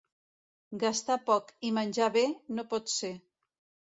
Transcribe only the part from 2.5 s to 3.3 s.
no pot ser.